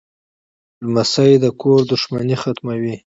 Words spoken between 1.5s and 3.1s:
کور دښمنۍ ختموي.